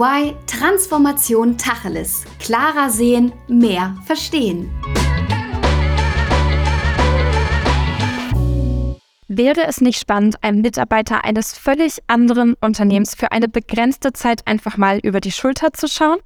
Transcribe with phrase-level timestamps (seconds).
[0.00, 2.24] EY Transformation Tacheles.
[2.38, 4.70] Klarer sehen, mehr verstehen.
[9.28, 14.78] Wäre es nicht spannend, einem Mitarbeiter eines völlig anderen Unternehmens für eine begrenzte Zeit einfach
[14.78, 16.18] mal über die Schulter zu schauen,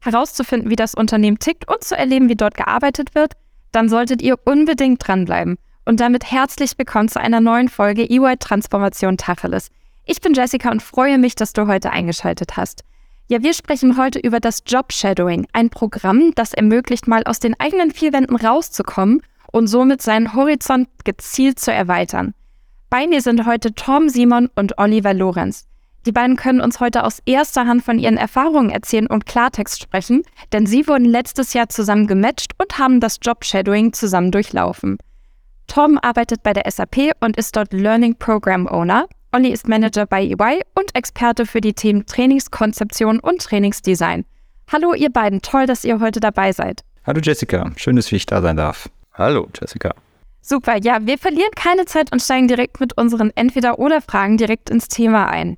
[0.00, 3.32] herauszufinden, wie das Unternehmen tickt und zu erleben, wie dort gearbeitet wird?
[3.72, 5.56] Dann solltet ihr unbedingt dranbleiben.
[5.86, 9.70] Und damit herzlich willkommen zu einer neuen Folge EY Transformation Tacheles.
[10.04, 12.84] Ich bin Jessica und freue mich, dass du heute eingeschaltet hast.
[13.32, 17.58] Ja, wir sprechen heute über das Job Shadowing, ein Programm, das ermöglicht, mal aus den
[17.58, 22.34] eigenen vier Wänden rauszukommen und somit seinen Horizont gezielt zu erweitern.
[22.90, 25.66] Bei mir sind heute Tom Simon und Oliver Lorenz.
[26.04, 30.24] Die beiden können uns heute aus erster Hand von ihren Erfahrungen erzählen und Klartext sprechen,
[30.52, 34.98] denn sie wurden letztes Jahr zusammen gematcht und haben das Job Shadowing zusammen durchlaufen.
[35.68, 39.06] Tom arbeitet bei der SAP und ist dort Learning Program Owner.
[39.34, 44.26] Olli ist Manager bei EY und Experte für die Themen Trainingskonzeption und Trainingsdesign.
[44.70, 46.84] Hallo ihr beiden, toll, dass ihr heute dabei seid.
[47.06, 48.90] Hallo Jessica, schön, dass ich da sein darf.
[49.14, 49.94] Hallo Jessica.
[50.42, 55.30] Super, ja, wir verlieren keine Zeit und steigen direkt mit unseren Entweder-Oder-Fragen direkt ins Thema
[55.30, 55.56] ein.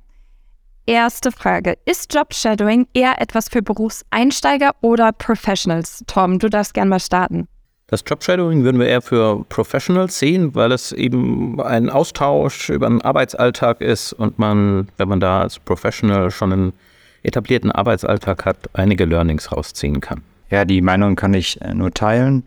[0.85, 1.77] Erste Frage.
[1.85, 6.01] Ist Job-Shadowing eher etwas für Berufseinsteiger oder Professionals?
[6.07, 7.49] Tom, du darfst gerne mal starten.
[7.87, 13.01] Das Job-Shadowing würden wir eher für Professionals sehen, weil es eben ein Austausch über einen
[13.01, 16.73] Arbeitsalltag ist und man, wenn man da als Professional schon einen
[17.21, 20.21] etablierten Arbeitsalltag hat, einige Learnings rausziehen kann.
[20.49, 22.43] Ja, die Meinung kann ich äh, nur teilen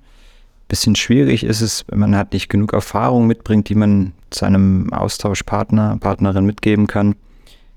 [0.69, 5.97] bisschen schwierig ist es, wenn man halt nicht genug Erfahrung mitbringt, die man seinem Austauschpartner,
[5.98, 7.17] Partnerin mitgeben kann.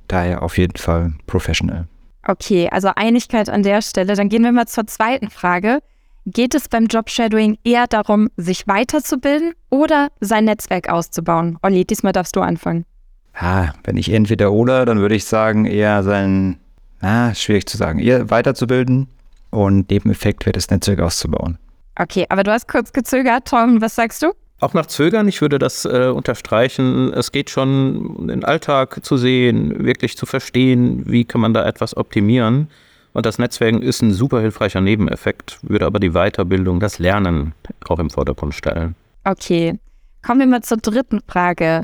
[0.07, 1.87] Daher auf jeden Fall professional.
[2.27, 4.13] Okay, also Einigkeit an der Stelle.
[4.15, 5.79] Dann gehen wir mal zur zweiten Frage.
[6.27, 11.57] Geht es beim Jobshadowing eher darum, sich weiterzubilden oder sein Netzwerk auszubauen?
[11.63, 12.85] Olli, diesmal darfst du anfangen.
[13.33, 16.59] Ah, wenn ich entweder oder, dann würde ich sagen, eher sein,
[16.99, 19.07] ah, schwierig zu sagen, eher weiterzubilden
[19.49, 21.57] und Nebeneffekt wäre das Netzwerk auszubauen.
[21.97, 23.47] Okay, aber du hast kurz gezögert.
[23.47, 24.31] Tom, was sagst du?
[24.59, 27.11] Auch nach Zögern, ich würde das äh, unterstreichen.
[27.13, 31.97] Es geht schon, den Alltag zu sehen, wirklich zu verstehen, wie kann man da etwas
[31.97, 32.69] optimieren.
[33.13, 37.53] Und das Netzwerken ist ein super hilfreicher Nebeneffekt, würde aber die Weiterbildung, das Lernen
[37.89, 38.95] auch im Vordergrund stellen.
[39.23, 39.79] Okay,
[40.21, 41.83] kommen wir mal zur dritten Frage.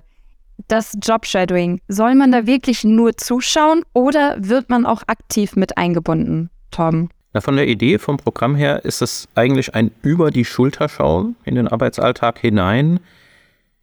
[0.67, 6.49] Das Jobshadowing, soll man da wirklich nur zuschauen oder wird man auch aktiv mit eingebunden,
[6.71, 7.09] Tom?
[7.33, 11.35] Na, von der Idee vom Programm her ist es eigentlich ein über die Schulter schauen
[11.43, 12.99] in den Arbeitsalltag hinein.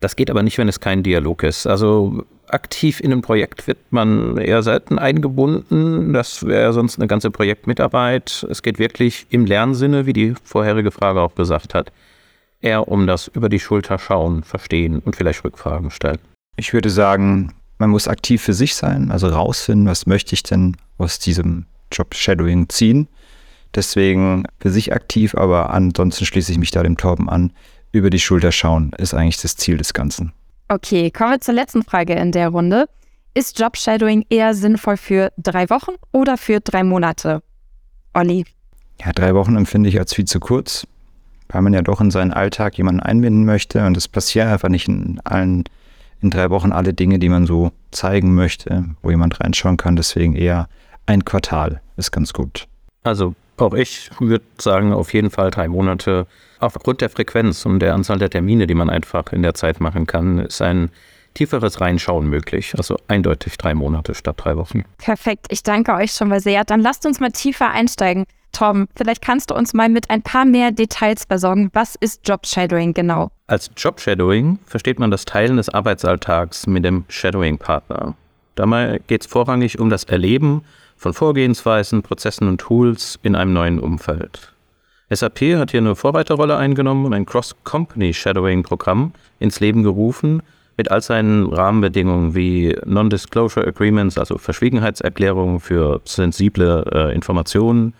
[0.04, 1.66] Das geht aber nicht, wenn es kein Dialog ist.
[1.66, 6.12] Also aktiv in ein Projekt wird man eher selten eingebunden.
[6.12, 8.46] Das wäre sonst eine ganze Projektmitarbeit.
[8.50, 11.90] Es geht wirklich im Lernsinne, wie die vorherige Frage auch gesagt hat,
[12.60, 16.18] eher um das über die Schulter schauen, verstehen und vielleicht Rückfragen stellen.
[16.56, 20.76] Ich würde sagen, man muss aktiv für sich sein, also rausfinden, was möchte ich denn
[20.98, 23.08] aus diesem Job Shadowing ziehen
[23.74, 27.52] Deswegen für sich aktiv, aber ansonsten schließe ich mich da dem Torben an.
[27.94, 30.32] Über die Schulter schauen ist eigentlich das Ziel des Ganzen.
[30.66, 32.88] Okay, kommen wir zur letzten Frage in der Runde.
[33.34, 37.40] Ist Jobshadowing eher sinnvoll für drei Wochen oder für drei Monate?
[38.12, 38.46] Olli.
[39.00, 40.88] Ja, drei Wochen empfinde ich als viel zu kurz,
[41.48, 44.88] weil man ja doch in seinen Alltag jemanden einbinden möchte und es passieren einfach nicht
[44.88, 45.62] in allen,
[46.20, 49.94] in drei Wochen alle Dinge, die man so zeigen möchte, wo jemand reinschauen kann.
[49.94, 50.68] Deswegen eher
[51.06, 52.66] ein Quartal ist ganz gut.
[53.04, 56.26] Also auch ich würde sagen, auf jeden Fall drei Monate.
[56.60, 60.06] Aufgrund der Frequenz und der Anzahl der Termine, die man einfach in der Zeit machen
[60.06, 60.90] kann, ist ein
[61.34, 62.74] tieferes Reinschauen möglich.
[62.76, 64.84] Also eindeutig drei Monate statt drei Wochen.
[64.98, 65.46] Perfekt.
[65.50, 66.64] Ich danke euch schon mal sehr.
[66.64, 68.24] Dann lasst uns mal tiefer einsteigen.
[68.52, 71.70] Tom, vielleicht kannst du uns mal mit ein paar mehr Details versorgen.
[71.72, 73.30] Was ist Jobshadowing genau?
[73.48, 78.14] Als Jobshadowing versteht man das Teilen des Arbeitsalltags mit dem Shadowing-Partner.
[78.54, 80.62] Dabei geht es vorrangig um das Erleben
[81.04, 84.54] von Vorgehensweisen, Prozessen und Tools in einem neuen Umfeld.
[85.10, 90.42] SAP hat hier eine Vorreiterrolle eingenommen und ein Cross-Company-Shadowing-Programm ins Leben gerufen,
[90.78, 97.92] mit all seinen Rahmenbedingungen wie Non-Disclosure Agreements, also Verschwiegenheitserklärungen für sensible äh, Informationen,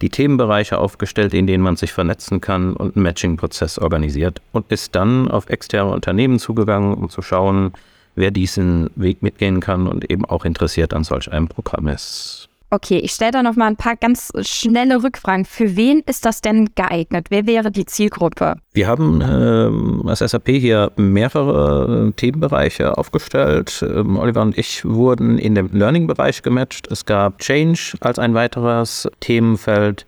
[0.00, 4.94] die Themenbereiche aufgestellt, in denen man sich vernetzen kann und einen Matching-Prozess organisiert und ist
[4.94, 7.72] dann auf externe Unternehmen zugegangen, um zu schauen,
[8.16, 12.48] wer diesen Weg mitgehen kann und eben auch interessiert an solch einem Programm ist.
[12.68, 15.44] Okay, ich stelle da noch mal ein paar ganz schnelle Rückfragen.
[15.44, 17.28] Für wen ist das denn geeignet?
[17.30, 18.56] Wer wäre die Zielgruppe?
[18.72, 23.84] Wir haben ähm, als SAP hier mehrere äh, Themenbereiche aufgestellt.
[23.88, 26.90] Ähm, Oliver und ich wurden in dem Learning-Bereich gematcht.
[26.90, 30.04] Es gab Change als ein weiteres Themenfeld.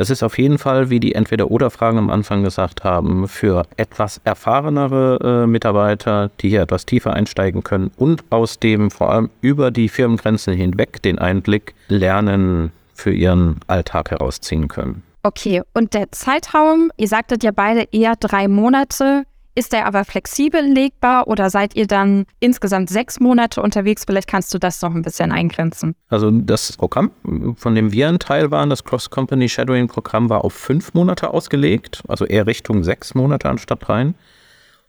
[0.00, 5.42] Das ist auf jeden Fall, wie die Entweder-Oder-Fragen am Anfang gesagt haben, für etwas erfahrenere
[5.42, 9.90] äh, Mitarbeiter, die hier etwas tiefer einsteigen können und aus dem vor allem über die
[9.90, 15.02] Firmengrenzen hinweg den Einblick lernen für ihren Alltag herausziehen können.
[15.22, 19.24] Okay, und der Zeitraum, ihr sagtet ja beide eher drei Monate.
[19.54, 24.04] Ist der aber flexibel legbar oder seid ihr dann insgesamt sechs Monate unterwegs?
[24.06, 25.94] Vielleicht kannst du das noch ein bisschen eingrenzen.
[26.08, 27.10] Also das Programm,
[27.56, 32.24] von dem wir ein Teil waren, das Cross-Company Shadowing-Programm, war auf fünf Monate ausgelegt, also
[32.24, 34.14] eher Richtung sechs Monate anstatt rein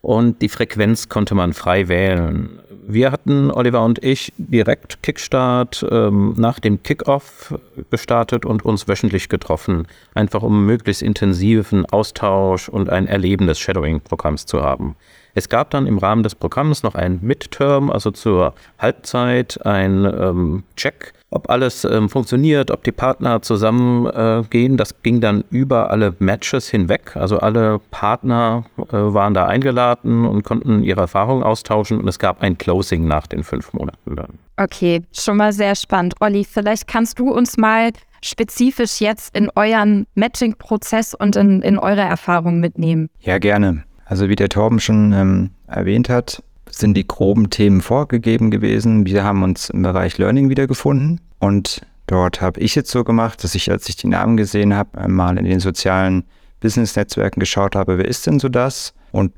[0.01, 2.59] und die Frequenz konnte man frei wählen.
[2.87, 7.53] Wir hatten, Oliver und ich, direkt Kickstart ähm, nach dem Kickoff
[7.91, 14.47] gestartet und uns wöchentlich getroffen, einfach um möglichst intensiven Austausch und ein Erleben des Shadowing-Programms
[14.47, 14.95] zu haben.
[15.35, 20.63] Es gab dann im Rahmen des Programms noch ein Midterm, also zur Halbzeit, ein ähm,
[20.75, 24.73] Check, ob alles ähm, funktioniert, ob die Partner zusammengehen.
[24.73, 27.15] Äh, das ging dann über alle Matches hinweg.
[27.15, 32.41] Also alle Partner äh, waren da eingeladen und konnten ihre Erfahrungen austauschen und es gab
[32.41, 34.39] ein Closing nach den fünf Monaten dann.
[34.57, 36.15] Okay, schon mal sehr spannend.
[36.19, 37.91] Olli, vielleicht kannst du uns mal
[38.23, 43.09] spezifisch jetzt in euren Matching-Prozess und in, in eure Erfahrungen mitnehmen.
[43.21, 43.83] Ja, gerne.
[44.05, 49.05] Also wie der Torben schon ähm, erwähnt hat, sind die groben Themen vorgegeben gewesen.
[49.05, 53.55] Wir haben uns im Bereich Learning wiedergefunden und dort habe ich jetzt so gemacht, dass
[53.55, 56.23] ich, als ich die Namen gesehen habe, mal in den sozialen
[56.59, 58.93] Business-Netzwerken geschaut habe, wer ist denn so das?
[59.11, 59.33] Und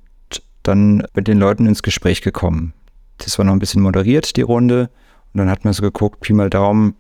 [0.63, 2.73] dann mit den Leuten ins Gespräch gekommen.
[3.17, 4.89] Das war noch ein bisschen moderiert, die Runde.
[5.33, 6.95] Und dann hat man so geguckt, Pi mal Daumen,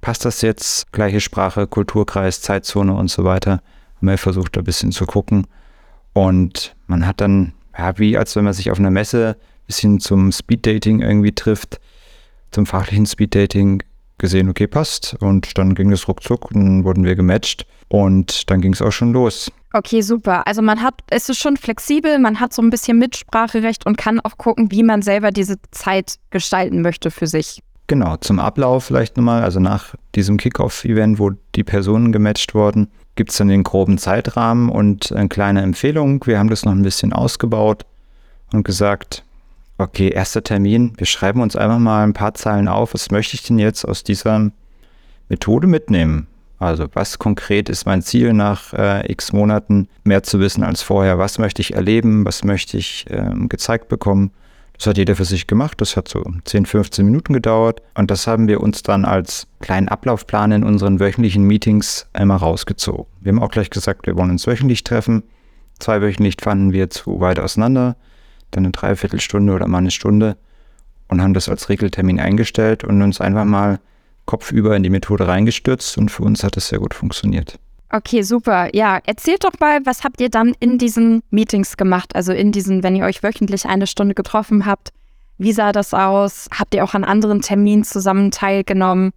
[0.00, 0.92] passt das jetzt?
[0.92, 3.62] Gleiche Sprache, Kulturkreis, Zeitzone und so weiter.
[3.96, 5.46] Haben wir versucht, ein bisschen zu gucken.
[6.12, 9.36] Und man hat dann, ja, wie als wenn man sich auf einer Messe
[9.68, 11.78] bisschen zum Speeddating irgendwie trifft,
[12.50, 13.84] zum fachlichen Speeddating
[14.18, 15.16] gesehen, okay, passt.
[15.20, 18.90] Und dann ging es ruckzuck und dann wurden wir gematcht und dann ging es auch
[18.90, 19.52] schon los.
[19.72, 20.46] Okay, super.
[20.46, 24.18] Also man hat, es ist schon flexibel, man hat so ein bisschen Mitspracherecht und kann
[24.20, 27.62] auch gucken, wie man selber diese Zeit gestalten möchte für sich.
[27.86, 33.30] Genau, zum Ablauf vielleicht nochmal, also nach diesem Kickoff-Event, wo die Personen gematcht wurden, gibt
[33.30, 36.24] es dann den groben Zeitrahmen und eine kleine Empfehlung.
[36.26, 37.84] Wir haben das noch ein bisschen ausgebaut
[38.52, 39.24] und gesagt,
[39.78, 43.42] okay, erster Termin, wir schreiben uns einfach mal ein paar Zeilen auf, was möchte ich
[43.44, 44.50] denn jetzt aus dieser
[45.28, 46.26] Methode mitnehmen?
[46.58, 51.16] Also was konkret ist mein Ziel nach äh, x Monaten, mehr zu wissen als vorher?
[51.18, 52.24] Was möchte ich erleben?
[52.24, 54.32] Was möchte ich äh, gezeigt bekommen?
[54.76, 55.80] Das hat jeder für sich gemacht.
[55.80, 57.82] Das hat so 10, 15 Minuten gedauert.
[57.94, 63.06] Und das haben wir uns dann als kleinen Ablaufplan in unseren wöchentlichen Meetings einmal rausgezogen.
[63.20, 65.22] Wir haben auch gleich gesagt, wir wollen uns wöchentlich treffen.
[65.78, 67.96] Zweiwöchentlich fanden wir zu weit auseinander.
[68.50, 70.36] Dann eine Dreiviertelstunde oder mal eine Stunde.
[71.08, 73.80] Und haben das als Regeltermin eingestellt und uns einfach mal
[74.26, 75.96] kopfüber in die Methode reingestürzt.
[75.96, 77.58] Und für uns hat das sehr gut funktioniert.
[77.90, 78.68] Okay, super.
[78.74, 82.14] Ja, erzählt doch mal, was habt ihr dann in diesen Meetings gemacht?
[82.14, 84.90] Also in diesen, wenn ihr euch wöchentlich eine Stunde getroffen habt.
[85.38, 86.48] Wie sah das aus?
[86.52, 89.12] Habt ihr auch an anderen Terminen zusammen teilgenommen?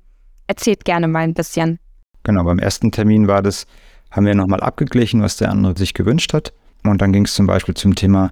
[0.47, 1.79] Erzählt gerne mal ein bisschen.
[2.23, 3.65] Genau, beim ersten Termin war das,
[4.11, 6.53] haben wir nochmal abgeglichen, was der andere sich gewünscht hat.
[6.83, 8.31] Und dann ging es zum Beispiel zum Thema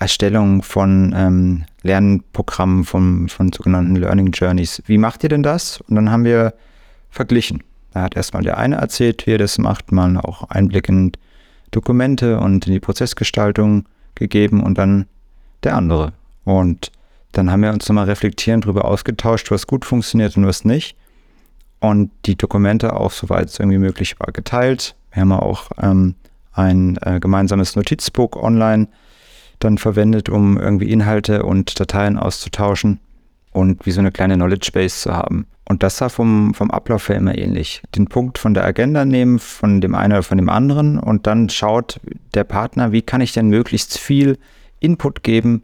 [0.00, 4.82] Erstellung von ähm, Lernprogrammen, von, von sogenannten Learning Journeys.
[4.86, 5.80] Wie macht ihr denn das?
[5.82, 6.54] Und dann haben wir
[7.10, 7.62] verglichen.
[7.92, 11.12] Da hat erstmal der eine erzählt, wie er das macht, mal auch Einblick in
[11.70, 15.06] Dokumente und in die Prozessgestaltung gegeben und dann
[15.64, 16.14] der andere.
[16.44, 16.90] Und
[17.32, 20.96] dann haben wir uns nochmal reflektierend darüber ausgetauscht, was gut funktioniert und was nicht.
[21.80, 24.94] Und die Dokumente auch, soweit es irgendwie möglich war, geteilt.
[25.12, 26.14] Wir haben auch ähm,
[26.52, 28.88] ein äh, gemeinsames Notizbuch online
[29.60, 33.00] dann verwendet, um irgendwie Inhalte und Dateien auszutauschen
[33.52, 35.46] und wie so eine kleine Knowledge Base zu haben.
[35.68, 37.82] Und das war vom, vom Ablauf her immer ähnlich.
[37.94, 41.48] Den Punkt von der Agenda nehmen, von dem einen oder von dem anderen und dann
[41.48, 42.00] schaut
[42.34, 44.38] der Partner, wie kann ich denn möglichst viel
[44.80, 45.62] Input geben,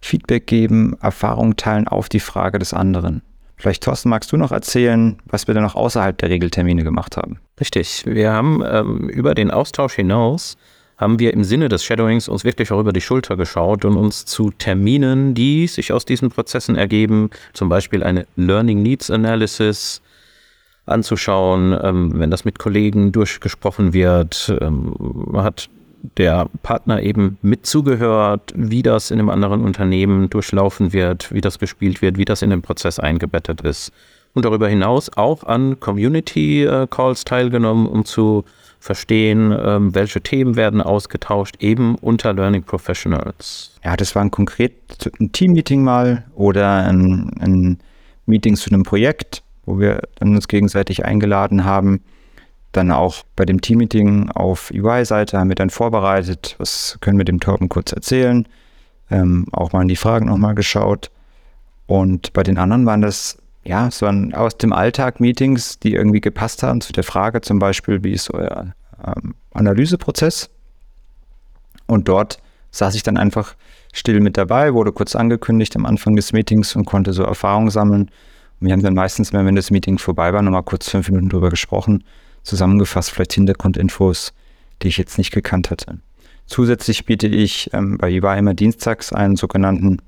[0.00, 3.22] Feedback geben, Erfahrung teilen auf die Frage des anderen.
[3.56, 7.40] Vielleicht, Thorsten, magst du noch erzählen, was wir dann noch außerhalb der Regeltermine gemacht haben?
[7.58, 8.04] Richtig.
[8.06, 10.56] Wir haben ähm, über den Austausch hinaus
[10.98, 14.24] haben wir im Sinne des Shadowings uns wirklich auch über die Schulter geschaut und uns
[14.24, 20.02] zu Terminen, die sich aus diesen Prozessen ergeben, zum Beispiel eine Learning Needs Analysis
[20.86, 24.94] anzuschauen, ähm, wenn das mit Kollegen durchgesprochen wird, ähm,
[25.34, 25.68] hat
[26.16, 31.58] der Partner eben mit zugehört, wie das in einem anderen Unternehmen durchlaufen wird, wie das
[31.58, 33.92] gespielt wird, wie das in den Prozess eingebettet ist.
[34.34, 38.44] Und darüber hinaus auch an Community äh, Calls teilgenommen, um zu
[38.80, 43.78] verstehen, ähm, welche Themen werden ausgetauscht, eben unter Learning Professionals.
[43.84, 44.72] Ja, das war ein konkret
[45.20, 47.78] ein Teammeeting mal oder ein, ein
[48.26, 52.00] Meeting zu einem Projekt, wo wir uns gegenseitig eingeladen haben,
[52.72, 57.40] Dann auch bei dem Teammeeting auf UI-Seite haben wir dann vorbereitet, was können wir dem
[57.40, 58.46] Torben kurz erzählen,
[59.10, 61.10] ähm, auch mal in die Fragen nochmal geschaut.
[61.86, 66.20] Und bei den anderen waren das, ja, es waren aus dem Alltag Meetings, die irgendwie
[66.20, 68.74] gepasst haben zu der Frage zum Beispiel, wie ist euer
[69.04, 70.50] ähm, Analyseprozess?
[71.86, 72.38] Und dort
[72.70, 73.54] saß ich dann einfach
[73.92, 78.10] still mit dabei, wurde kurz angekündigt am Anfang des Meetings und konnte so Erfahrungen sammeln.
[78.60, 81.50] Und wir haben dann meistens, wenn das Meeting vorbei war, nochmal kurz fünf Minuten drüber
[81.50, 82.04] gesprochen,
[82.42, 84.32] zusammengefasst, vielleicht Hintergrundinfos,
[84.82, 85.98] die ich jetzt nicht gekannt hatte.
[86.46, 89.98] Zusätzlich biete ich ähm, bei EY immer dienstags einen sogenannten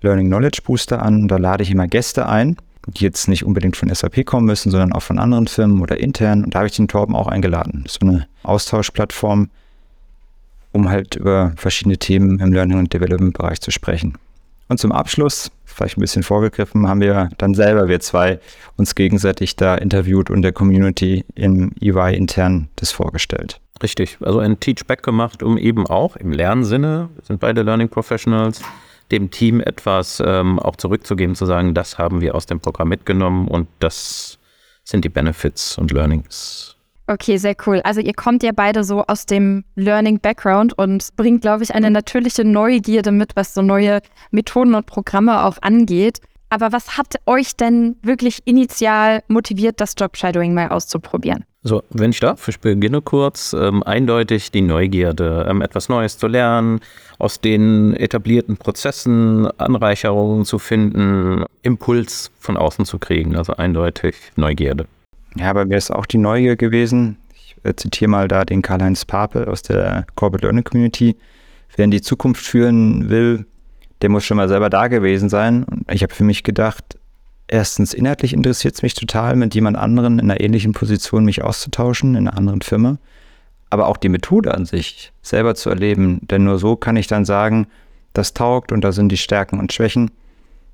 [0.00, 1.28] Learning Knowledge Booster an.
[1.28, 4.92] Da lade ich immer Gäste ein, die jetzt nicht unbedingt von SAP kommen müssen, sondern
[4.92, 6.44] auch von anderen Firmen oder intern.
[6.44, 7.84] Und da habe ich den Torben auch eingeladen.
[7.86, 9.50] So eine Austauschplattform,
[10.72, 14.18] um halt über verschiedene Themen im Learning- und Development-Bereich zu sprechen.
[14.68, 18.40] Und zum Abschluss, vielleicht ein bisschen vorgegriffen, haben wir dann selber, wir zwei,
[18.76, 23.60] uns gegenseitig da interviewt und der Community im EY intern das vorgestellt.
[23.82, 28.62] Richtig, also ein Teachback gemacht, um eben auch im Lernsinne, sind beide Learning Professionals,
[29.10, 33.48] dem Team etwas ähm, auch zurückzugeben, zu sagen, das haben wir aus dem Programm mitgenommen
[33.48, 34.38] und das
[34.84, 36.74] sind die Benefits und Learnings
[37.06, 37.82] Okay, sehr cool.
[37.84, 42.44] Also ihr kommt ja beide so aus dem Learning-Background und bringt, glaube ich, eine natürliche
[42.44, 46.20] Neugierde mit, was so neue Methoden und Programme auch angeht.
[46.54, 51.44] Aber was hat euch denn wirklich initial motiviert, das Job-Shadowing mal auszuprobieren?
[51.64, 53.56] So, wenn ich darf, ich beginne kurz.
[53.58, 56.78] Ähm, eindeutig die Neugierde, ähm, etwas Neues zu lernen,
[57.18, 63.34] aus den etablierten Prozessen Anreicherungen zu finden, Impuls von außen zu kriegen.
[63.34, 64.86] Also eindeutig Neugierde.
[65.34, 67.16] Ja, bei mir ist auch die Neugier gewesen.
[67.34, 71.16] Ich äh, zitiere mal da den Karl-Heinz Pape aus der Corporate Learning Community.
[71.74, 73.44] Wer in die Zukunft führen will,
[74.04, 75.64] der muss schon mal selber da gewesen sein.
[75.64, 76.98] Und ich habe für mich gedacht,
[77.48, 82.14] erstens inhaltlich interessiert es mich total, mit jemand anderen in einer ähnlichen Position mich auszutauschen,
[82.14, 82.98] in einer anderen Firma.
[83.70, 86.20] Aber auch die Methode an sich selber zu erleben.
[86.30, 87.66] Denn nur so kann ich dann sagen,
[88.12, 90.10] das taugt und da sind die Stärken und Schwächen.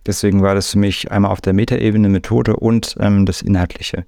[0.06, 4.06] Deswegen war das für mich einmal auf der Metaebene Methode und ähm, das Inhaltliche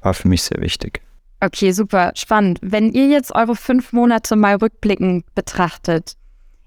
[0.00, 1.02] war für mich sehr wichtig.
[1.40, 2.58] Okay, super spannend.
[2.62, 6.14] Wenn ihr jetzt eure fünf Monate mal rückblickend betrachtet,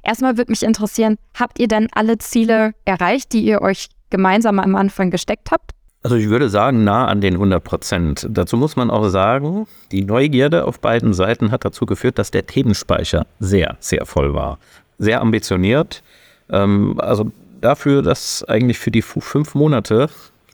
[0.06, 4.76] erstmal würde mich interessieren, habt ihr denn alle Ziele erreicht, die ihr euch gemeinsam am
[4.76, 5.72] Anfang gesteckt habt?
[6.04, 8.28] Also ich würde sagen, nah an den 100 Prozent.
[8.30, 12.46] Dazu muss man auch sagen, die Neugierde auf beiden Seiten hat dazu geführt, dass der
[12.46, 14.60] Themenspeicher sehr, sehr voll war.
[15.00, 16.04] Sehr ambitioniert.
[16.52, 20.10] Ähm, also dafür, dass eigentlich für die fünf Monate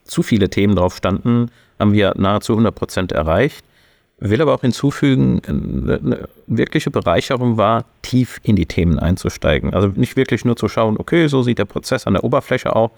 [0.06, 3.66] zu viele Themen drauf standen, haben wir nahezu 100 Prozent erreicht.
[4.24, 9.74] Will aber auch hinzufügen, eine wirkliche Bereicherung war, tief in die Themen einzusteigen.
[9.74, 12.92] Also nicht wirklich nur zu schauen, okay, so sieht der Prozess an der Oberfläche aus,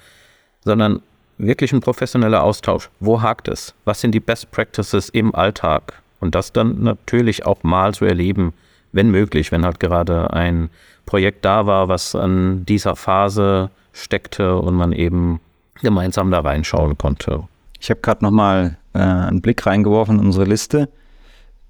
[0.66, 1.02] sondern
[1.38, 2.90] wirklich ein professioneller Austausch.
[3.00, 3.74] Wo hakt es?
[3.86, 6.02] Was sind die Best Practices im Alltag?
[6.20, 8.54] Und das dann natürlich auch mal zu erleben,
[8.92, 10.70] wenn möglich, wenn halt gerade ein
[11.06, 15.40] Projekt da war, was an dieser Phase steckte und man eben
[15.82, 17.44] gemeinsam da reinschauen konnte.
[17.80, 20.90] Ich habe gerade nochmal äh, einen Blick reingeworfen in unsere Liste.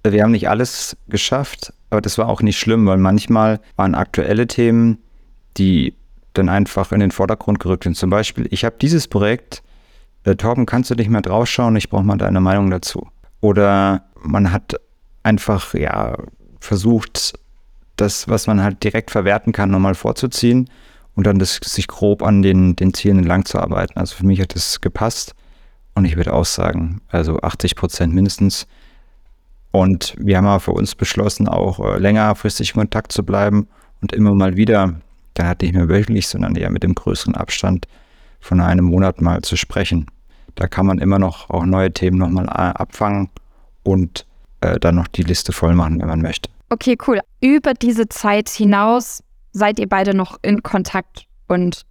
[0.03, 4.47] Wir haben nicht alles geschafft, aber das war auch nicht schlimm, weil manchmal waren aktuelle
[4.47, 4.97] Themen,
[5.57, 5.93] die
[6.33, 7.95] dann einfach in den Vordergrund gerückt sind.
[7.95, 9.63] Zum Beispiel, ich habe dieses Projekt,
[10.25, 13.07] äh, Torben, kannst du nicht mehr draufschauen, ich brauche mal deine Meinung dazu.
[13.39, 14.75] Oder man hat
[15.21, 16.17] einfach, ja,
[16.59, 17.33] versucht,
[17.95, 20.69] das, was man halt direkt verwerten kann, nochmal vorzuziehen
[21.15, 23.99] und dann das, sich grob an den, den Zielen entlang zu arbeiten.
[23.99, 25.35] Also für mich hat das gepasst.
[25.95, 28.67] Und ich würde auch sagen, also 80 Prozent mindestens.
[29.73, 33.67] Und wir haben aber für uns beschlossen, auch äh, längerfristig in Kontakt zu bleiben
[34.01, 34.93] und immer mal wieder,
[35.33, 37.87] dann halt nicht mehr wöchentlich, sondern eher mit dem größeren Abstand
[38.39, 40.05] von einem Monat mal zu sprechen.
[40.53, 43.29] Da kann man immer noch auch neue Themen nochmal äh, abfangen
[43.81, 44.27] und
[44.61, 46.51] äh, dann noch die Liste voll machen, wenn man möchte.
[46.69, 47.21] Okay, cool.
[47.41, 51.83] Über diese Zeit hinaus seid ihr beide noch in Kontakt und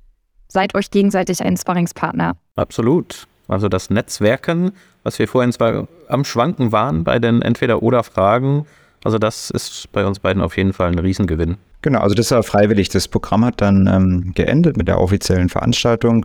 [0.46, 2.36] seid euch gegenseitig ein Sparringspartner.
[2.54, 3.26] Absolut.
[3.52, 8.66] Also das Netzwerken, was wir vorhin zwar am Schwanken waren bei den Entweder-Oder-Fragen,
[9.04, 11.56] also das ist bei uns beiden auf jeden Fall ein Riesengewinn.
[11.82, 12.88] Genau, also das war freiwillig.
[12.88, 16.24] Das Programm hat dann ähm, geendet mit der offiziellen Veranstaltung,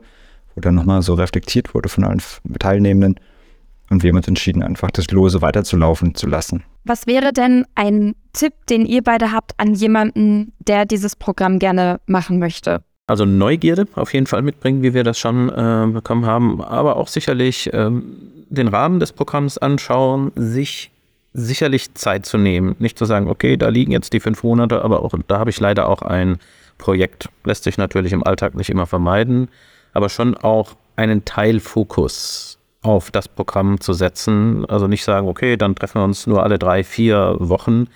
[0.54, 2.22] wo dann nochmal so reflektiert wurde von allen
[2.60, 3.20] Teilnehmenden.
[3.90, 6.64] Und wir haben uns entschieden, einfach das Lose weiterzulaufen zu lassen.
[6.84, 12.00] Was wäre denn ein Tipp, den ihr beide habt an jemanden, der dieses Programm gerne
[12.06, 12.84] machen möchte?
[13.08, 17.08] Also Neugierde auf jeden Fall mitbringen, wie wir das schon äh, bekommen haben, aber auch
[17.08, 18.18] sicherlich ähm,
[18.50, 20.92] den Rahmen des Programms anschauen, sich
[21.34, 22.76] sicherlich Zeit zu nehmen.
[22.80, 25.60] Nicht zu sagen, okay, da liegen jetzt die fünf Monate, aber auch da habe ich
[25.60, 26.38] leider auch ein
[26.78, 27.30] Projekt.
[27.46, 29.48] Lässt sich natürlich im Alltag nicht immer vermeiden,
[29.94, 34.66] aber schon auch einen Teilfokus auf das Programm zu setzen.
[34.66, 37.88] Also nicht sagen, okay, dann treffen wir uns nur alle drei, vier Wochen.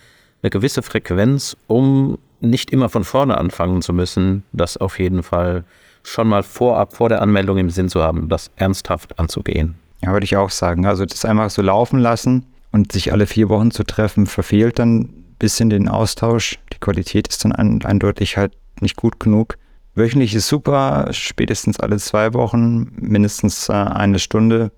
[0.42, 4.42] Eine gewisse Frequenz, um nicht immer von vorne anfangen zu müssen.
[4.52, 5.64] Das auf jeden Fall
[6.02, 9.76] schon mal vorab, vor der Anmeldung im Sinn zu haben, das ernsthaft anzugehen.
[10.02, 10.86] Ja, würde ich auch sagen.
[10.86, 15.00] Also das einfach so laufen lassen und sich alle vier Wochen zu treffen, verfehlt dann
[15.00, 16.58] ein bisschen den Austausch.
[16.72, 19.58] Die Qualität ist dann eindeutig halt nicht gut genug.
[19.94, 24.72] Wöchentlich ist super, spätestens alle zwei Wochen mindestens äh, eine Stunde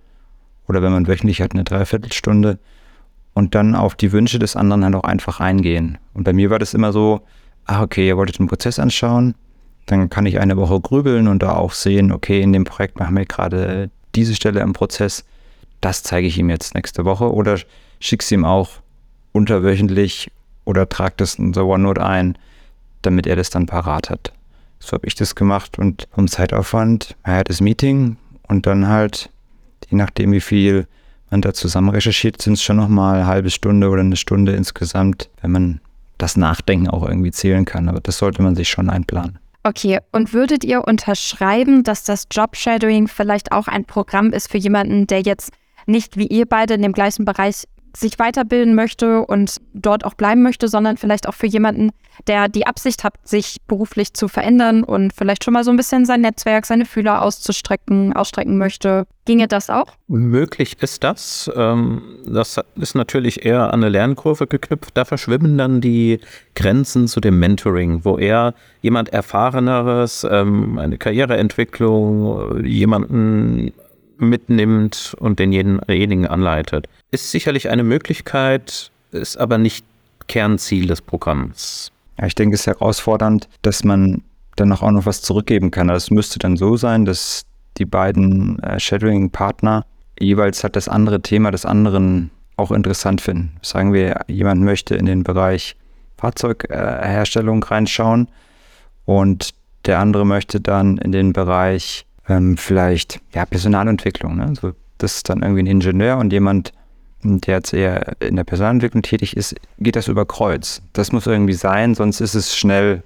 [0.66, 2.59] oder wenn man wöchentlich hat, eine Dreiviertelstunde
[3.33, 5.99] und dann auf die Wünsche des anderen halt auch einfach eingehen.
[6.14, 7.21] Und bei mir war das immer so,
[7.66, 9.35] ah okay, ihr wolltet den Prozess anschauen,
[9.87, 13.16] dann kann ich eine Woche grübeln und da auch sehen, okay, in dem Projekt machen
[13.16, 15.25] wir gerade diese Stelle im Prozess,
[15.80, 17.59] das zeige ich ihm jetzt nächste Woche oder
[18.00, 18.71] schicke es ihm auch
[19.33, 20.30] unterwöchentlich
[20.64, 22.38] oder trage das in so OneNote ein,
[23.02, 24.33] damit er das dann parat hat.
[24.78, 28.16] So habe ich das gemacht und vom Zeitaufwand, hat das Meeting
[28.49, 29.30] und dann halt,
[29.90, 30.87] je nachdem wie viel
[31.30, 35.28] man da zusammen recherchiert, sind es schon nochmal eine halbe Stunde oder eine Stunde insgesamt,
[35.40, 35.80] wenn man
[36.18, 37.88] das Nachdenken auch irgendwie zählen kann.
[37.88, 39.38] Aber das sollte man sich schon einplanen.
[39.62, 45.06] Okay, und würdet ihr unterschreiben, dass das Job-Shadowing vielleicht auch ein Programm ist für jemanden,
[45.06, 45.52] der jetzt
[45.87, 47.64] nicht wie ihr beide in dem gleichen Bereich
[47.97, 51.91] sich weiterbilden möchte und dort auch bleiben möchte, sondern vielleicht auch für jemanden,
[52.27, 56.05] der die Absicht hat, sich beruflich zu verändern und vielleicht schon mal so ein bisschen
[56.05, 59.07] sein Netzwerk, seine Fühler auszustrecken, ausstrecken möchte.
[59.25, 59.87] Ginge das auch?
[60.07, 61.51] Möglich ist das.
[61.57, 64.97] Ähm, das ist natürlich eher an eine Lernkurve geknüpft.
[64.97, 66.21] Da verschwimmen dann die
[66.55, 73.73] Grenzen zu dem Mentoring, wo er jemand Erfahreneres, ähm, eine Karriereentwicklung, jemanden
[74.18, 76.87] mitnimmt und denjenigen anleitet.
[77.11, 79.85] Ist sicherlich eine Möglichkeit, ist aber nicht
[80.26, 81.92] Kernziel des Programms.
[82.18, 84.23] Ja, ich denke, es ist herausfordernd, dass man
[84.56, 85.90] dann auch noch was zurückgeben kann.
[85.90, 87.44] Also es müsste dann so sein, dass
[87.78, 89.85] die beiden äh, Shadowing-Partner
[90.18, 93.56] jeweils halt das andere Thema des anderen auch interessant finden.
[93.62, 95.76] Sagen wir, jemand möchte in den Bereich
[96.16, 98.28] Fahrzeugherstellung äh, reinschauen
[99.04, 99.50] und
[99.87, 104.37] der andere möchte dann in den Bereich ähm, vielleicht ja, Personalentwicklung.
[104.37, 104.52] Ne?
[104.61, 106.73] So, das ist dann irgendwie ein Ingenieur und jemand,
[107.22, 110.83] der jetzt eher in der Personalentwicklung tätig ist, geht das über Kreuz.
[110.92, 113.03] Das muss irgendwie sein, sonst ist es schnell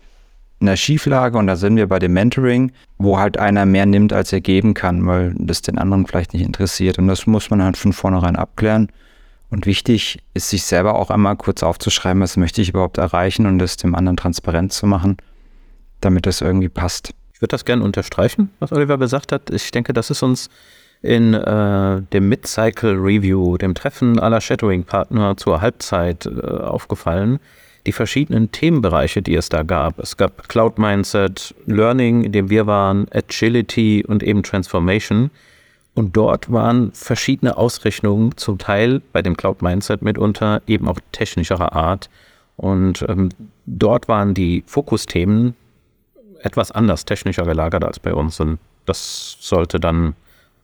[0.61, 4.12] in der Schieflage und da sind wir bei dem Mentoring, wo halt einer mehr nimmt,
[4.12, 6.99] als er geben kann, weil das den anderen vielleicht nicht interessiert.
[6.99, 8.90] Und das muss man halt von vornherein abklären.
[9.51, 13.59] Und wichtig ist, sich selber auch einmal kurz aufzuschreiben, was möchte ich überhaupt erreichen und
[13.61, 15.16] das dem anderen transparent zu machen,
[16.01, 17.14] damit das irgendwie passt.
[17.38, 19.51] Ich würde das gerne unterstreichen, was Oliver gesagt hat.
[19.51, 20.51] Ich denke, das ist uns
[21.03, 27.38] in äh, dem Mid-Cycle Review, dem Treffen aller Shadowing-Partner zur Halbzeit äh, aufgefallen.
[27.87, 30.01] Die verschiedenen Themenbereiche, die es da gab.
[30.01, 35.31] Es gab Cloud Mindset, Learning, in dem wir waren, Agility und eben Transformation.
[35.94, 41.72] Und dort waren verschiedene Ausrichtungen, zum Teil bei dem Cloud Mindset mitunter eben auch technischerer
[41.72, 42.11] Art.
[42.57, 43.29] Und ähm,
[43.64, 45.55] dort waren die Fokusthemen
[46.42, 48.40] etwas anders technischer gelagert als bei uns.
[48.40, 50.14] Und das sollte dann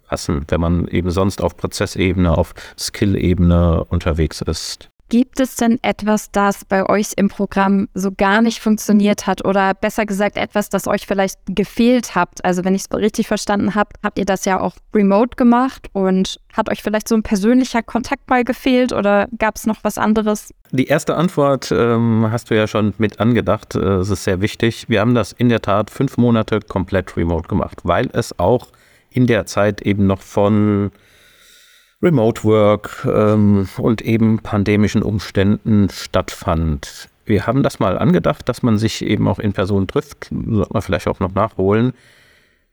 [0.09, 4.91] passen, wenn man eben sonst auf Prozessebene, auf Skill-Ebene unterwegs ist.
[5.15, 9.73] Gibt es denn etwas, das bei euch im Programm so gar nicht funktioniert hat oder
[9.73, 12.45] besser gesagt etwas, das euch vielleicht gefehlt habt?
[12.45, 16.41] Also wenn ich es richtig verstanden habe, habt ihr das ja auch remote gemacht und
[16.53, 20.53] hat euch vielleicht so ein persönlicher Kontakt mal gefehlt oder gab es noch was anderes?
[20.73, 23.77] Die erste Antwort ähm, hast du ja schon mit angedacht.
[23.77, 24.89] Äh, es ist sehr wichtig.
[24.89, 28.67] Wir haben das in der Tat fünf Monate komplett remote gemacht, weil es auch
[29.11, 30.91] in der Zeit eben noch von
[32.05, 37.09] Remote Work ähm, und eben pandemischen Umständen stattfand.
[37.25, 40.29] Wir haben das mal angedacht, dass man sich eben auch in Person trifft.
[40.31, 41.95] Sollte man vielleicht auch noch nachholen.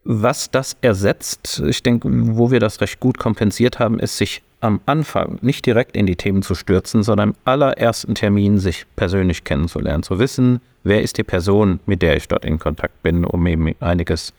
[0.04, 4.80] Was das ersetzt, ich denke, wo wir das recht gut kompensiert haben, ist sich am
[4.84, 10.02] Anfang nicht direkt in die Themen zu stürzen, sondern im allerersten Termin sich persönlich kennenzulernen,
[10.02, 13.74] zu wissen, wer ist die Person, mit der ich dort in Kontakt bin, um eben
[13.80, 14.34] einiges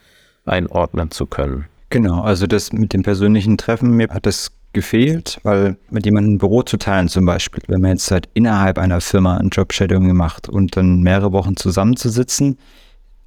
[0.46, 1.66] einordnen zu können.
[1.90, 6.38] Genau, also das mit dem persönlichen Treffen, mir hat das gefehlt, weil mit jemandem ein
[6.40, 10.50] Büro zu teilen zum Beispiel, wenn man jetzt halt innerhalb einer Firma ein Job-Shadowing macht
[10.50, 12.58] und dann mehrere Wochen zusammenzusitzen,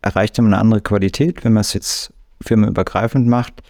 [0.03, 1.45] erreicht man eine andere Qualität.
[1.45, 3.63] Wenn man es jetzt firmenübergreifend macht,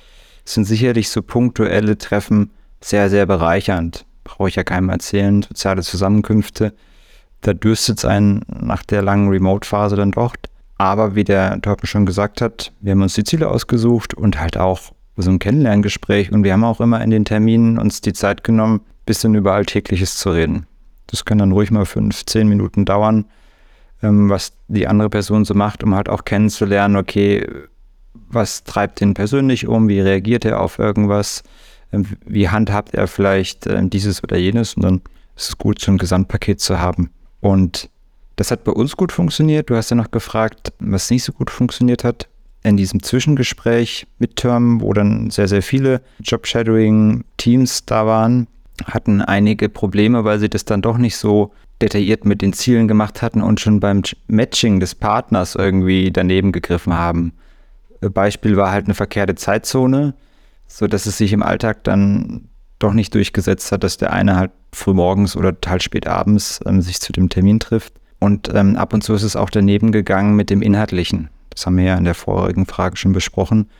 [0.45, 4.07] sind sicherlich so punktuelle Treffen sehr, sehr bereichernd.
[4.25, 6.75] Brauche ich ja keinem erzählen, soziale Zusammenkünfte.
[7.43, 10.35] Da dürstet es einen nach der langen Remote-Phase dann doch.
[10.79, 14.57] Aber wie der Torben schon gesagt hat, wir haben uns die Ziele ausgesucht und halt
[14.57, 18.45] auch so ein Kennenlerngespräch und wir haben auch immer in den Terminen uns die Zeit
[18.45, 20.67] genommen, bisschen über Alltägliches zu reden.
[21.07, 23.27] Das kann dann ruhig mal fünf, zehn Minuten dauern,
[24.03, 27.47] ähm, was die andere Person so macht, um halt auch kennenzulernen, okay,
[28.29, 31.43] was treibt den persönlich um, wie reagiert er auf irgendwas,
[31.93, 35.01] ähm, wie handhabt er vielleicht ähm, dieses oder jenes und dann
[35.37, 37.11] ist es gut, so ein Gesamtpaket zu haben.
[37.41, 37.91] Und
[38.37, 39.71] das hat bei uns gut funktioniert.
[39.71, 42.29] Du hast ja noch gefragt, was nicht so gut funktioniert hat.
[42.67, 48.49] In diesem Zwischengespräch mit Term, wo dann sehr, sehr viele Job-Shadowing-Teams da waren,
[48.87, 53.23] hatten einige Probleme, weil sie das dann doch nicht so detailliert mit den Zielen gemacht
[53.23, 57.35] hatten und schon beim Matching des Partners irgendwie daneben gegriffen haben.
[58.01, 60.15] Beispiel war halt eine verkehrte Zeitzone,
[60.67, 62.49] so dass es sich im Alltag dann
[62.81, 67.01] doch nicht durchgesetzt hat, dass der eine halt frühmorgens oder halt spät abends ähm, sich
[67.01, 67.95] zu dem Termin trifft.
[68.19, 71.31] Und ähm, ab und zu ist es auch daneben gegangen mit dem Inhaltlichen.
[71.57, 73.71] Das haben wir ja in der vorigen Frage schon besprochen,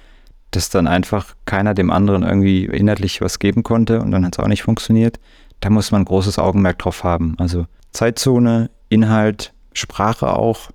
[0.51, 4.43] dass dann einfach keiner dem anderen irgendwie inhaltlich was geben konnte und dann hat es
[4.43, 5.21] auch nicht funktioniert.
[5.61, 7.37] Da muss man großes Augenmerk drauf haben.
[7.39, 10.71] Also Zeitzone, Inhalt, Sprache auch.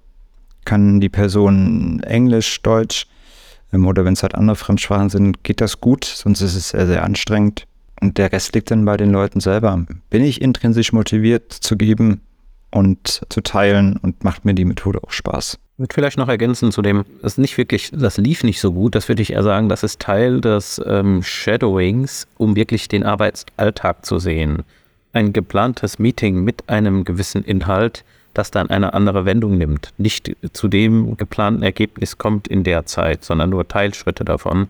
[0.64, 3.08] Kann die Person Englisch, Deutsch
[3.74, 6.86] ähm, oder wenn es halt andere Fremdsprachen sind, geht das gut, sonst ist es sehr,
[6.86, 7.66] sehr anstrengend.
[8.00, 9.86] Und der Rest liegt dann bei den Leuten selber.
[10.10, 12.22] Bin ich intrinsisch motiviert zu geben
[12.72, 15.60] und zu teilen und macht mir die Methode auch Spaß?
[15.82, 19.10] Würde vielleicht noch ergänzen zu dem, das nicht wirklich, das lief nicht so gut, das
[19.10, 24.20] würde ich eher sagen, das ist Teil des ähm, Shadowings, um wirklich den Arbeitsalltag zu
[24.20, 24.64] sehen.
[25.12, 29.92] Ein geplantes Meeting mit einem gewissen Inhalt, das dann eine andere Wendung nimmt.
[29.98, 34.68] Nicht zu dem geplanten Ergebnis kommt in der Zeit, sondern nur Teilschritte davon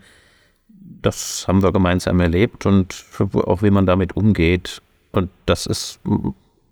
[1.02, 4.80] das haben wir gemeinsam erlebt und auch wie man damit umgeht.
[5.10, 6.00] Und das ist,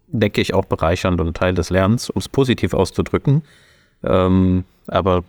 [0.07, 3.43] denke ich, auch bereichernd und Teil des Lernens, um es positiv auszudrücken.
[4.05, 5.25] Ähm, aber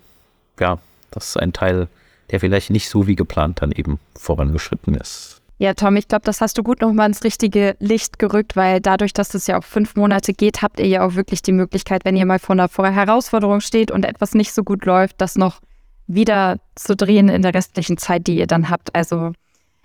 [0.59, 0.79] ja,
[1.11, 1.87] das ist ein Teil,
[2.31, 5.41] der vielleicht nicht so wie geplant dann eben vorangeschritten ist.
[5.57, 9.13] Ja, Tom, ich glaube, das hast du gut nochmal ins richtige Licht gerückt, weil dadurch,
[9.13, 12.15] dass es ja auch fünf Monate geht, habt ihr ja auch wirklich die Möglichkeit, wenn
[12.15, 15.61] ihr mal vor einer Herausforderung steht und etwas nicht so gut läuft, das noch
[16.07, 18.95] wieder zu drehen in der restlichen Zeit, die ihr dann habt.
[18.95, 19.33] Also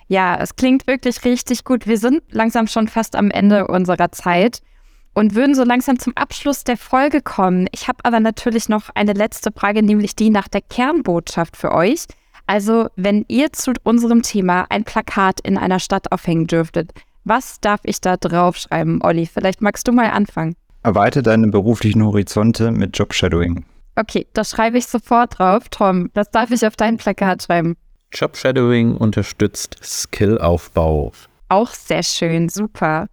[0.09, 1.87] ja, es klingt wirklich richtig gut.
[1.87, 4.63] Wir sind langsam schon fast am Ende unserer Zeit
[5.17, 7.69] und würden so langsam zum Abschluss der Folge kommen.
[7.73, 12.05] Ich habe aber natürlich noch eine letzte Frage, nämlich die nach der Kernbotschaft für euch.
[12.47, 16.93] Also, wenn ihr zu unserem Thema ein Plakat in einer Stadt aufhängen dürftet,
[17.25, 19.25] was darf ich da draufschreiben, Olli?
[19.25, 20.55] Vielleicht magst du mal anfangen.
[20.83, 23.65] Erweite deine beruflichen Horizonte mit Job-Shadowing.
[23.97, 25.71] Okay, das schreibe ich sofort drauf.
[25.71, 27.75] Tom, das darf ich auf dein Plakat schreiben.
[28.13, 31.13] Job Shadowing unterstützt Skillaufbau.
[31.49, 33.07] Auch sehr schön, super.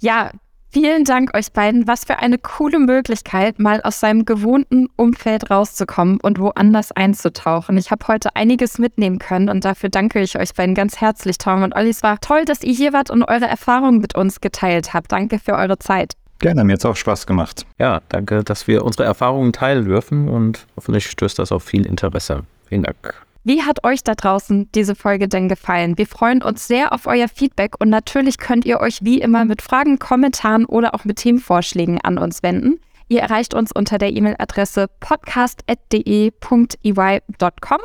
[0.00, 0.30] Ja,
[0.72, 1.86] vielen Dank euch beiden.
[1.86, 7.76] Was für eine coole Möglichkeit, mal aus seinem gewohnten Umfeld rauszukommen und woanders einzutauchen.
[7.76, 11.62] Ich habe heute einiges mitnehmen können und dafür danke ich euch beiden ganz herzlich, Tom
[11.62, 11.90] und Olli.
[11.90, 15.12] Es war toll, dass ihr hier wart und eure Erfahrungen mit uns geteilt habt.
[15.12, 16.14] Danke für eure Zeit.
[16.38, 17.64] Gerne, mir hat es auch Spaß gemacht.
[17.78, 22.42] Ja, danke, dass wir unsere Erfahrungen teilen dürfen und hoffentlich stößt das auf viel Interesse.
[22.68, 23.14] Vielen Dank.
[23.44, 25.98] Wie hat euch da draußen diese Folge denn gefallen?
[25.98, 29.62] Wir freuen uns sehr auf euer Feedback und natürlich könnt ihr euch wie immer mit
[29.62, 32.78] Fragen, Kommentaren oder auch mit Themenvorschlägen an uns wenden.
[33.08, 37.80] Ihr erreicht uns unter der E-Mail-Adresse podcast.de.ey.com.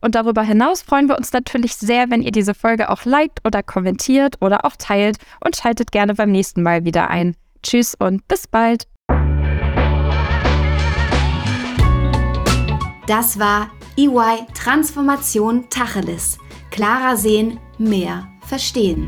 [0.00, 3.62] Und darüber hinaus freuen wir uns natürlich sehr, wenn ihr diese Folge auch liked oder
[3.62, 7.36] kommentiert oder auch teilt und schaltet gerne beim nächsten Mal wieder ein.
[7.62, 8.88] Tschüss und bis bald.
[13.06, 16.38] Das war EY Transformation Tacheles.
[16.70, 19.06] Klarer sehen, mehr verstehen.